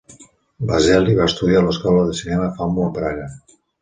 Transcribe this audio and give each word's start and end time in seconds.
Bazelli 0.69 1.13
va 1.19 1.27
estudiar 1.31 1.59
a 1.61 1.65
l'Escola 1.67 2.07
de 2.07 2.17
Cinema 2.21 2.49
Famu 2.57 2.87
a 2.87 2.93
Praga. 2.97 3.29